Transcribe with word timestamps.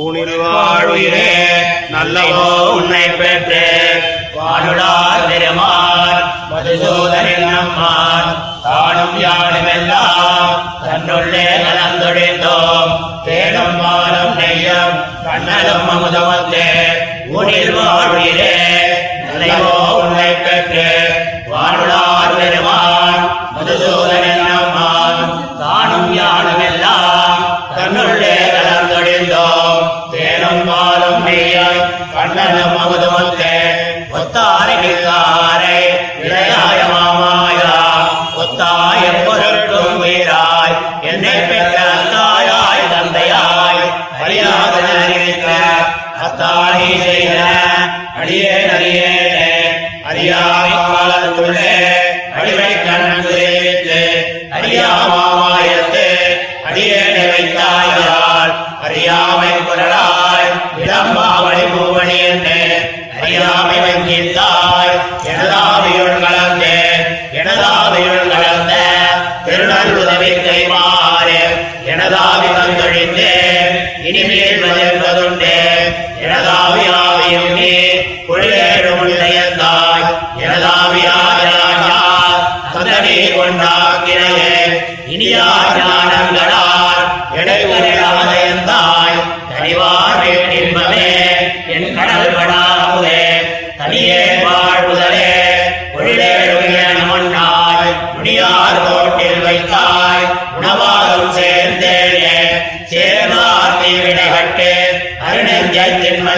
ஊனில் 0.00 0.36
வாழ்வுயிரே 0.38 1.28
நல்லவோ 1.92 2.44
உன்னை 2.76 3.04
பெற்று. 3.10 3.62
வானுடார் 4.36 5.24
பெருமான் 5.28 6.20
மதுசூதனில் 6.50 7.46
நம்மான். 7.52 8.30
தானும் 8.64 9.16
யானும் 9.20 9.70
எல்லாம் 9.76 10.54
தன்னுள்ளே 10.84 11.44
கலந்துடைந்தோம் 11.64 12.92
தேனும் 13.26 13.78
மாலும் 13.82 14.34
நெய்யம் 14.40 14.96
கண்ணலும் 15.26 15.88
அமுதமத்தே. 15.94 16.66
ஊனில் 17.34 17.74
வாழ்வீரே 17.76 18.54
நல்லவோ 19.26 19.76
உன்னை 20.02 20.32
பெற்று. 20.46 20.88
வானுடார் 21.52 22.36
பெருமான் 22.38 23.24
மதுசூதன் 23.56 24.21
ஒத்தாரை 34.71 34.75
நிற்காரை 34.81 35.77
இளையாய 36.25 36.79
எனதாவி 72.12 72.48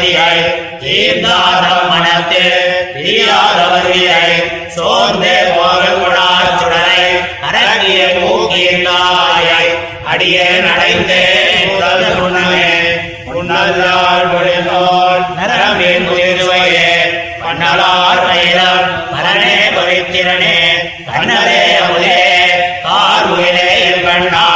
தின்மதியை 0.04 0.40
தீர்ந்தாரம் 0.80 1.86
மனத்து 1.90 2.40
பிரியாதவர் 2.94 3.86
வீரை 3.88 4.32
சோர்ந்து 4.74 5.32
போக 5.54 5.82
குணார் 5.94 6.50
சுடரை 6.58 7.04
அரங்கிய 7.48 8.00
மூக்கியிருந்தாயை 8.16 9.62
அடியே 10.12 10.48
நடைந்து 10.66 11.20
முதல் 11.70 12.04
முன்னமே 12.18 12.68
முன்னல்லால் 13.28 14.28
பொழிந்தோல் 14.32 15.24
நரமின் 15.38 16.06
உயிர்வையே 16.12 16.92
பண்ணலார் 17.42 18.22
மயிலம் 18.26 18.84
மரணே 19.14 19.56
பவித்திரனே 19.76 20.56
கண்ணரே 21.08 21.64
அமுதே 21.80 22.20
கார் 22.86 23.30
உயிரே 23.32 23.68
என் 23.86 24.06
கண்ணா 24.08 24.46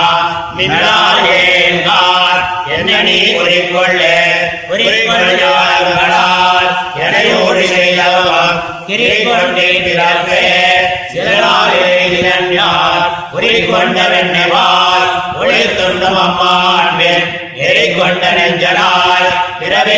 மின்னாலேன் 0.58 1.82
கார் 1.88 2.40
என்ன 2.76 3.02
நீ 3.02 3.18
குறிக்கொள்ளே. 3.34 4.14
குறிக்கொள்ளார்களால் 5.08 6.68
எனையோடு 7.00 7.64
செய்தவன் 7.64 8.56
பிறப்பே 9.84 10.40
அம்மாண்பேன். 16.16 17.26
பிறவி 19.60 19.96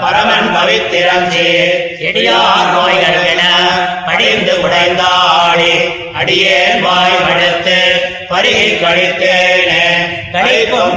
பரமன் 0.00 0.56
பவித்திரஞ்சி 0.56 1.48
செடியார் 1.98 2.72
நோய்கள் 2.72 3.26
என 3.26 3.42
படிந்து 4.06 4.60
உடைந்தாடி 5.62 6.14
அடியேன் 6.14 6.80
வாய் 6.82 7.18
மடுத்து 7.24 7.78
பருகி 8.30 8.68
கழித்தேனே. 8.82 9.84
கை 10.32 10.42
கழிப்பும் 10.42 10.96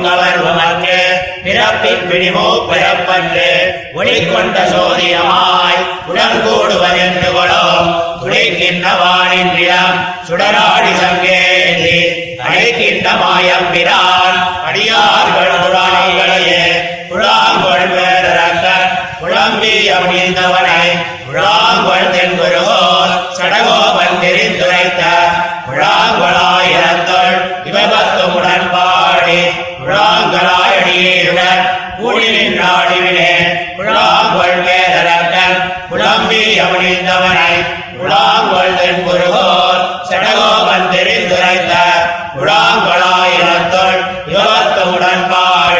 உமக்கு 0.50 1.00
பிறப்பின் 1.44 2.06
பிடிமோ 2.10 2.48
பிறப்பன்று. 2.70 3.50
ஒளி 3.94 4.18
கொண்ட 4.26 4.60
சோதியமாய் 4.74 5.82
உடங்கூடுவதென்று 6.10 7.30
கொளும். 7.38 7.88
துளைக்கின்ற 8.22 8.88
வானின்றிடம் 9.02 9.98
சுடராடி 10.28 10.94
சங்கேந்தி 11.02 11.98
அழைக்கின்ற 12.42 13.10
மாயம் 13.22 13.68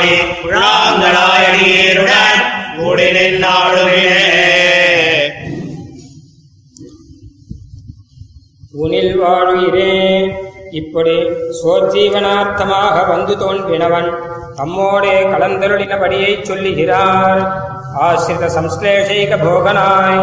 பாடி 0.06 0.18
குழாங்களாயடியருடன் 0.40 2.42
கூடி 2.76 3.06
நின்னாடுவினே 3.16 4.26
உனில் 8.76 9.18
வாழுயிரே 9.18 9.94
இப்படி 10.72 11.16
சோஜீவனார்த்தமாக 11.60 13.08
வந்து 13.08 13.38
தோன்றினவன் 13.38 14.10
தம்மோடே 14.58 15.16
கலந்தருளினபடியைச் 15.32 16.48
சொல்லுகிறார். 16.50 17.42
ஆசிரித 18.06 18.46
சம்ஸ்லேஷைக 18.56 19.34
போகனாய் 19.44 20.22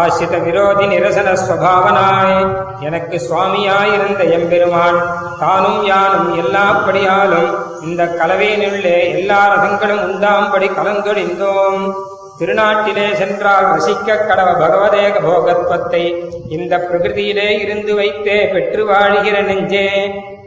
ஆசிரித 0.00 0.36
விரோதி 0.38 0.84
நிரசன 0.86 1.28
ஸ்வபாவனாய் 1.42 2.36
எனக்கு 2.80 3.16
சுவாமியாயிருந்த 3.28 4.22
எம்பெருமான் 4.36 4.98
தானும் 5.40 5.80
யானும் 5.84 6.28
எல்லாப்படியாலும் 6.42 7.50
இந்த 7.82 8.04
கலவையினுள்ளே 8.18 8.96
எல்லா 9.16 9.40
ரகங்களும் 9.54 10.04
உண்டாம்படி 10.08 10.68
கலந்தொழிந்தோம். 10.78 11.80
திருநாட்டிலே 12.40 13.06
சென்றால் 13.20 13.68
ரசிக்க 13.74 14.18
கடவ 14.28 14.48
பகவதேக 14.62 15.14
போகத்வத்தை 15.28 16.02
இந்த 16.56 16.74
பிரகிருதியிலே 16.76 17.48
இருந்து 17.64 17.94
வைத்தே 17.94 18.38
பெற்று 18.46 18.82
வாழுகிற 18.90 19.38
நெஞ்சே. 19.44 19.88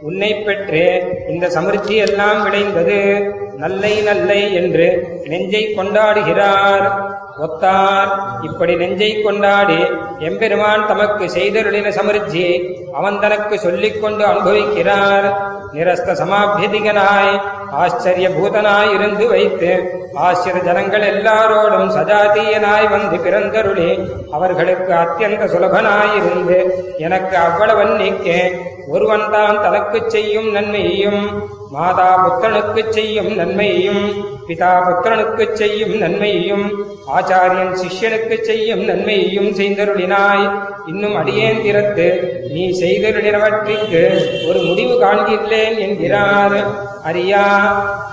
உன்னை 0.01 0.35
பெற்று. 0.35 1.03
இந்த 1.29 1.47
சமிருத்தி 1.47 1.95
எல்லாம் 1.95 2.43
விளைந்தது. 2.43 3.33
நல்லை 3.57 4.01
நல்லை 4.01 4.53
என்று 4.53 5.07
நெஞ்சை 5.25 5.73
கொண்டாடுகிறார். 5.77 7.10
ஒத்தார். 7.37 8.09
இப்படி 8.41 8.75
நெஞ்சை 8.75 9.21
கொண்டாடி 9.21 9.79
எம்பெருமான் 10.19 10.87
தமக்கு 10.87 11.25
செய்தருளின 11.25 11.89
சமிருத்தியை 11.89 12.83
அவன் 12.93 13.19
தனக்கு 13.19 13.59
சொல்லிக் 13.59 14.01
கொண்டு 14.01 14.25
அனுபவிக்கிறார். 14.25 15.33
நிரஸ்த 15.73 16.15
சமாபியதிகனாய் 16.21 17.41
ஆச்சரிய 17.71 18.29
பூதனாய் 18.29 18.93
இருந்து 18.93 19.27
வைத்து 19.27 19.99
ஆசிர 20.15 20.63
ஜனங்கள் 20.63 21.01
எல்லாரோடும் 21.01 21.91
சஜாதீயனாய் 21.97 22.89
வந்து 22.89 23.17
பிறந்தருளி 23.17 24.09
அவர்களுக்கு 24.31 24.93
அத்தியந்த 24.93 25.45
சுலபனாயிருந்து 25.45 26.71
எனக்கு 26.97 27.37
அவ்வளவன் 27.37 27.95
நீக்கே. 27.95 28.51
ஒருவன் 28.87 29.31
தான் 29.31 29.61
தனக்குச் 29.61 30.09
செய்யும் 30.09 30.51
நன்மையையும் 30.51 31.51
மாதா 31.71 32.07
புத்திரனுக்குச் 32.23 32.89
செய்யும் 32.89 33.35
நன்மையையும் 33.35 34.25
பிதா 34.47 34.71
புத்திரனுக்குச் 34.87 35.53
செய்யும் 35.53 35.97
நன்மையையும் 35.97 36.85
ஆச்சாரியன் 37.17 37.77
சிஷ்யனுக்குச் 37.81 38.41
செய்யும் 38.41 38.83
நன்மையையும் 38.85 39.45
செய்தருளினாய். 39.45 40.63
இன்னும் 40.87 41.15
அடியேன் 41.15 41.63
திறத்து 41.63 42.07
நீ 42.51 42.79
செய்தருளினவற்றிற்கு 42.81 44.01
ஒரு 44.49 44.61
முடிவு 44.61 45.01
காண்கிறேன் 45.01 45.77
என்கிறார். 45.77 46.57
அரியா 47.05 47.45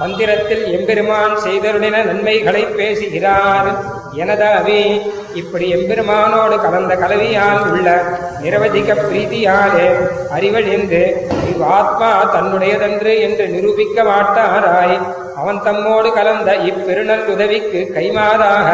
மந்திரத்தில் 0.00 0.64
எம்பெருமான் 0.78 1.36
செய்தருளின 1.44 2.04
நன்மைகளை 2.04 2.64
பேசுகிறார். 2.64 3.96
எனதாவே 4.16 5.00
இப்படி 5.34 5.74
எம்பெருமானோடு 5.74 6.60
கலந்த 6.60 6.94
கலவியால் 6.94 7.70
உள்ள 7.70 8.02
நிரவதிக 8.42 8.94
பிரீதியாலே 8.94 9.86
அறிவழிந்து 10.32 11.16
இவ்வாத்மா 11.50 12.10
தன்னுடையதன்று 12.32 13.20
என்று 13.20 13.48
நிரூபிக்க 13.48 14.02
மாட்டாராய். 14.02 15.00
அவன் 15.36 15.62
தம்மோடு 15.62 16.12
கலந்த 16.12 16.54
இப்பெருநல் 16.56 17.26
உதவிக்கு 17.26 17.90
கைமாறாக 17.94 18.68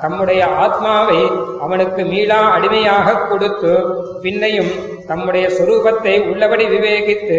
தம்முடைய 0.00 0.46
ஆத்மாவை 0.46 1.30
அவனுக்கு 1.60 2.04
மீளா 2.04 2.58
அடிமையாகக் 2.58 3.28
கொடுத்து 3.28 3.72
பின்னையும் 4.22 4.72
தம்முடைய 5.06 5.48
சொரூபத்தை 5.48 6.30
உள்ளபடி 6.30 6.64
விவேகித்து 6.64 7.38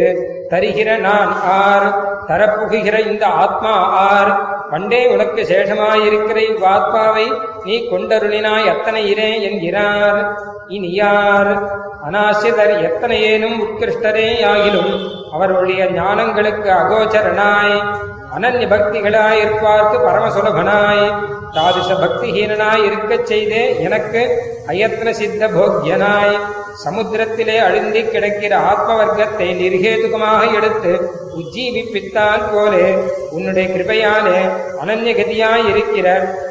தருகிற 0.49 0.97
நான் 0.97 1.41
ஆர் 1.41 1.87
தரப்புகுகிற 2.27 3.07
இந்த 3.07 3.25
ஆத்மா 3.25 3.71
ஆர் 3.89 4.54
பண்டே 4.71 5.07
உனக்கு 5.07 5.41
சேஷமாயிருக்கிற 5.41 6.37
இவ்வாத்மாவை 6.51 7.25
நீ 7.63 7.75
கொண்டருளினாய் 7.91 8.69
அத்தனை 8.69 9.09
இரே 9.09 9.41
என்கிறார் 9.41 10.19
இனி 10.67 10.91
யார்? 10.91 11.51
அனாசிதர் 12.07 12.73
எத்தனையேனும் 12.81 13.57
உத்கிருஷ்டரே 13.65 14.43
ஆகிலும் 14.43 14.91
அவருடைய 15.31 15.85
ஞானங்களுக்கு 15.85 16.69
அகோச்சரனாய். 16.81 17.77
அனன்ய 18.35 18.65
பக்திகளாயிருப்பார்க்கு 18.67 19.97
பரமசுலபனாய். 20.07 21.05
தாதிச 21.55 21.89
பக்திஹீனனாய் 21.93 22.83
இருக்கச் 22.83 23.25
செய்தே 23.25 23.81
எனக்கு 23.81 24.21
அயத்ன 24.67 25.09
சித்த 25.09 25.47
போக்யனாய். 25.47 26.35
சமுத்திரத்திலே 26.85 27.57
அழுந்தி 27.59 28.09
கிடக்கிற 28.09 28.57
ஆத்ம 28.57 28.95
வர்க்கத்தை 28.95 29.47
நிர்ஹேதுகமாக 29.61 30.53
எடுத்து 30.53 30.93
உஜ்ஜீவிப்பித்தால் 31.35 32.53
போலே 32.53 32.95
உன்னுடைய 33.29 33.69
கிருபையாலே 33.69 34.37
அனன்யகதியாய் 34.83 35.67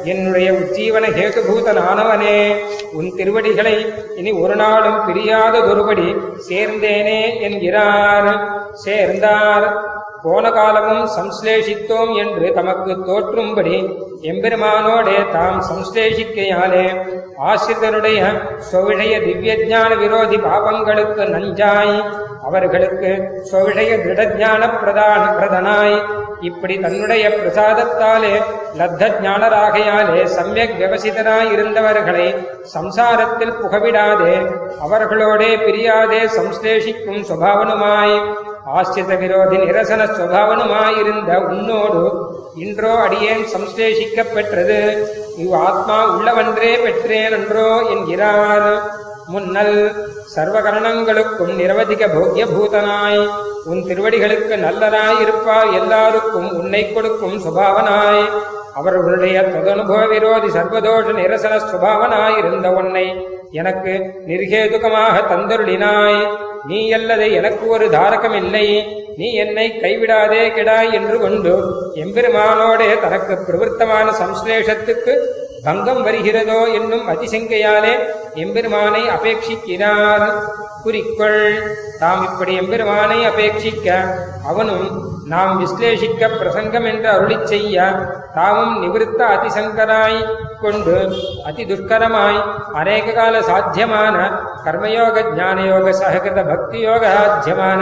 என்னுடைய 0.03 0.51
உஜ்ஜீவன 0.51 1.05
ஹேகபூதனானவனே 1.17 2.55
உன் 2.93 3.15
திருவடிகளை 3.15 3.93
இனி 4.15 4.31
ஒரு 4.31 4.55
நாளும் 4.55 5.05
பிரியாத 5.05 5.59
ஒருபடி 5.59 6.07
சேர்ந்தேனே 6.49 7.41
என்கிறார். 7.41 8.29
சேர்ந்தார். 8.73 9.93
போன 10.25 10.51
காலமும் 10.51 11.09
சம்ஸ்லேஷித்தோம் 11.15 12.11
என்று 12.17 12.53
தமக்கு 12.53 12.93
தோற்றும்படி 13.07 13.77
எம்பெருமானோடே 14.31 15.17
தாம் 15.31 15.59
சம்ஸ்லேஷிக்கையாலே 15.69 16.85
ஆசிரியருடைய 17.49 18.19
சொவிழைய 18.71 19.15
திவ்யஜான 19.25 19.97
விரோதி 19.97 20.37
பாபங்களுக்கு 20.37 21.23
நஞ்சாய் 21.35 21.95
அவர்களுக்கு 22.43 23.11
சொவிழைய 23.51 23.91
திருடஜான 24.05 24.61
பிரதான 24.79 25.23
பிரதனாய். 25.37 25.97
இப்படி 26.41 26.75
தன்னுடைய 26.79 27.25
பிரசாதத்தாலே 27.29 28.33
லத்த 28.79 29.11
ஞானராகையாலே 29.25 30.23
சமயக் 30.37 30.75
விவசிதராயிருந்தவர்களை 30.79 32.27
சம்சாரத்தில் 32.73 33.55
புகவிடாதே 33.61 34.35
அவர்களோடே 34.85 35.51
பிரியாதே 35.65 36.21
சம்ஸ்லேஷிக்கும் 36.37 37.23
சுபாவனுமாய். 37.29 38.17
ஆசிரித 38.73 39.15
விரோதி 39.15 39.57
நிரசன 39.57 40.05
சுவாவனுமாயிருந்த 40.05 41.31
உன்னோடு 41.49 42.01
இன்றோ 42.55 42.91
அடியேன் 42.95 43.45
சம்சேஷிக்கப் 43.53 44.33
பெற்றது 44.33 45.07
இவ் 45.37 45.53
ஆத்மா 45.53 46.17
உள்ளவன்றே 46.17 46.81
பெற்றேன் 46.83 47.31
என்றோ 47.31 47.81
என்கிறார். 47.93 48.81
முன்னல் 49.27 49.77
சர்வகரணங்களுக்கும் 50.35 51.53
நிரவதிக 51.59 52.13
போக்கிய 52.13 52.45
பூதனாய் 52.45 53.29
உன் 53.65 53.83
திருவடிகளுக்கு 53.87 54.55
நல்லனாய் 54.57 55.21
இருப்பார் 55.21 55.71
எல்லாருக்கும் 55.71 56.49
உன்னை 56.53 56.93
கொடுக்கும் 56.93 57.37
சுபாவனாய். 57.39 58.23
அவர்களுடைய 58.73 59.41
தொதனுபவ 59.41 60.07
விரோதி 60.07 60.47
சர்வதோஷ 60.47 61.13
நிரசன 61.21 61.53
சுபாவனாயிருந்த 61.71 62.67
உன்னை 62.67 63.05
எனக்கு 63.51 63.93
நிர்கேதுகமாக 64.27 65.15
தந்தருளினாய். 65.31 66.44
நீ 66.65 66.79
அல்லது 66.91 67.25
எனக்கு 67.31 67.65
ஒரு 67.67 67.85
தாரகம் 67.89 68.37
இல்லை 68.41 68.67
நீ 69.15 69.27
என்னை 69.35 69.65
கைவிடாதே 69.81 70.43
கிடாய் 70.49 70.91
என்று 70.91 71.17
கொண்டு 71.19 71.53
எம்பெருமானோடே 71.95 72.89
தனக்கு 72.99 73.33
பிரவருத்தமான 73.47 74.07
சம்ஸ்லேஷத்துக்கு 74.21 75.13
பங்கம் 75.63 76.01
வருகிறதோ 76.03 76.59
என்னும் 76.71 77.05
அதிசங்கையாலே 77.07 77.93
எம்பெருமானை 78.35 79.01
அபேட்சிக்கிறார் 79.09 80.25
குறிக்கொள் 80.83 81.43
தாம் 81.99 82.23
இப்படி 82.23 82.53
எம்பெருமானை 82.55 83.19
அபேட்சிக்க 83.25 83.87
அவனும் 84.43 84.87
நாம் 85.25 85.53
விஸ்லேஷிக்க 85.59 86.27
பிரசங்கம் 86.35 86.85
என்று 86.85 87.07
அருளிச் 87.09 87.47
செய்ய 87.47 87.77
தாமும் 88.33 88.75
நிவிருத்த 88.81 89.21
அதிசங்கராய் 89.27 90.19
கொண்டு 90.61 90.95
அதி 91.45 91.63
துஷ்கரமாய் 91.63 92.37
அநேக 92.73 93.13
கால 93.13 93.41
சாத்தியமான 93.41 94.15
கர்மயோக 94.65 95.23
ஞானயோக 95.35 95.93
சககிருத 95.93 96.43
பக்தியோக 96.43 97.03
சாத்தியமான 97.15 97.81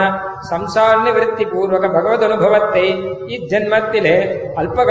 சம்சார 0.50 0.96
நிவೃತ್ತಿ 1.00 1.46
பூர்வக 1.46 1.90
பகவத் 1.90 2.24
அனுபவத்தை 2.24 2.86
இஜென்மத்திலே 3.28 4.18
அல்ப 4.56 4.86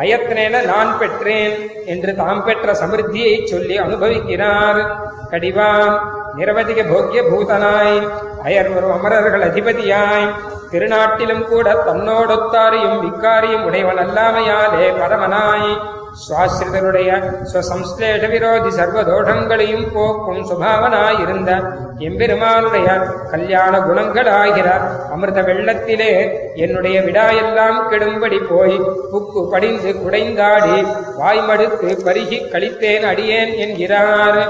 அயத்னேன 0.00 0.64
நான் 0.64 0.98
பெற்றேன் 0.98 1.70
என்று 1.86 2.16
தாம் 2.16 2.44
பெற்ற 2.44 2.72
சமிருத்தியை 2.72 3.44
சொல்லி 3.44 3.80
அனுபவிக்கிறார். 3.80 4.86
கடிவாம். 5.30 5.98
நிரவதிக 6.38 6.92
போக்கிய 6.92 7.22
பூதனாய் 7.22 8.08
அயர்வரும் 8.44 8.92
அமரர்கள் 8.92 9.52
அதிபதியாய். 9.52 10.34
திருநாட்டிலும் 10.70 11.44
கூட 11.44 11.72
தன்னோடொத்தாரையும் 11.86 13.00
விக்காரியும் 13.00 13.62
உடையவன் 13.62 13.98
அல்லாமையாலே 13.98 14.86
பரமனாய். 15.00 15.98
சுவாசிரிதனுடைய 16.26 17.10
ஸ்வசம்ஸ்லேஷ 17.50 18.30
விரோதி 18.30 18.70
சர்வதோஷங்களையும் 18.76 19.86
போக்கும் 19.94 20.42
சுபாவனாயிருந்த 20.50 21.50
எம்பெருமானுடைய 21.98 22.88
கல்யாண 23.30 23.72
குணங்களாகிறார். 23.78 24.84
அமிர்த 25.14 25.42
வெள்ளத்திலே 25.42 26.12
என்னுடைய 26.54 27.00
விடாயெல்லாம் 27.00 27.78
கெடும்படி 27.90 28.40
போய் 28.48 28.76
புக்கு 29.12 29.42
படிந்து 29.50 29.92
குடைந்தாடி 29.92 30.78
வாய்மடுத்து 31.20 31.90
பருகி 32.06 32.40
கழித்தேன் 32.54 33.06
அடியேன் 33.12 33.54
என்கிறார். 33.64 34.40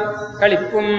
கழிப்பும் 0.41 0.95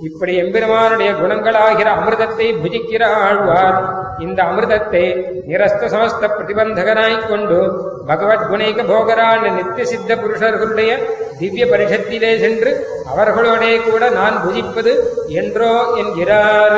இப்படி 0.00 0.36
எம்பெருமானுடைய 0.36 1.12
குணங்களாகிற 1.12 1.88
அமிர்தத்தை 1.90 2.46
புஜிக்கிற 2.62 3.02
ஆழ்வார் 3.20 3.78
இந்த 4.18 4.42
அமிர்தத்தை 4.42 5.02
நிரஸ்த 5.48 5.84
சமஸ்த 5.86 6.28
பிரதிபந்தகனாய்க் 6.28 7.28
கொண்டு 7.28 7.58
பகவத் 8.06 8.46
குணைக 8.50 8.82
போகரான 8.82 9.52
நித்திய 9.54 9.86
சித்த 9.86 10.16
புருஷர்களுடைய 10.16 10.90
திவ்ய 11.38 11.66
பரிஷத்திலே 11.66 12.38
சென்று 12.38 12.70
அவர்களோடே 13.06 13.80
கூட 13.80 14.10
நான் 14.10 14.36
புஜிப்பது 14.44 14.92
என்றோ 15.32 15.72
என்கிறார். 15.96 16.76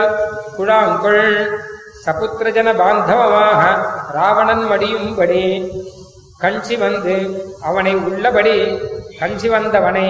குழாங்கொள் 0.56 1.24
சபுத்திரஜன 2.06 2.68
பாந்தவமாக 2.76 3.60
ராவணன் 4.12 4.64
மடியும்படி 4.70 5.44
கஞ்சி 6.38 6.76
வந்து 6.76 7.14
அவனை 7.60 7.94
உள்ளபடி 7.94 8.56
கஞ்சி 9.21 9.49
வந்தவனை 9.53 10.07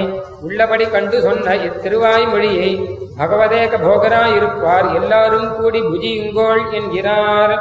உள்ளபடி 0.48 0.86
கண்டு 0.96 1.20
சொன்ன 1.28 1.56
இத்திருவாய்மொழியை 1.68 2.72
பகவதேக 3.20 3.80
போகராயிருப்பார் 3.86 4.90
எல்லாரும் 5.02 5.50
கூடி 5.58 5.82
புஜியுங்கோள் 5.90 6.64
என்கிறார் 6.80 7.56